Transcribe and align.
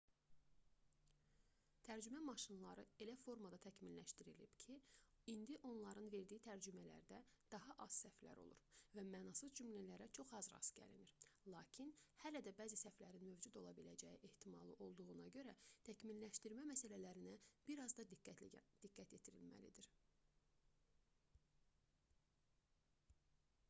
tərcümə 1.87 2.19
maşınları 2.27 2.83
elə 3.05 3.13
formada 3.23 3.57
təkmilləşdirilib 3.65 4.53
ki 4.63 4.77
indi 5.33 5.57
onların 5.71 6.07
verdiyi 6.15 6.39
tərcümələrdə 6.47 7.19
daha 7.55 7.75
az 7.85 7.97
səhvlər 8.05 8.39
olur 8.45 8.63
və 8.95 9.03
mənasız 9.15 9.53
cümlələrə 9.59 10.07
çox 10.19 10.33
az 10.39 10.49
rast 10.55 10.75
gəlinir 10.79 11.11
lakin 11.55 11.91
hələ 12.23 12.41
də 12.47 12.53
bəzi 12.61 12.79
səhvlərin 12.83 13.27
mövcud 13.27 13.59
ola 13.63 13.73
biləcəyi 13.81 14.19
ehtimalı 14.29 14.77
olduğuna 14.87 15.27
görə 15.37 15.55
təkmilləşdirmə 15.91 16.65
məsələlərinə 16.71 17.35
biraz 17.69 17.95
da 18.01 18.07
diqqət 18.15 18.41
yetirilməlidir 19.17 19.91